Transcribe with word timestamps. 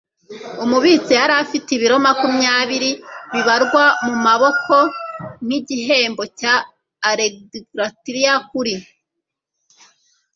umubitsi 0.63 1.11
yari 1.19 1.33
afite 1.43 1.67
ibiro 1.73 1.97
makumyabiri 2.05 2.91
bibarwa 3.31 3.83
mumaboko 4.05 4.75
nkigihembo 5.45 6.23
cya 6.39 6.55
exgratia 7.11 8.35
kuri 8.49 8.75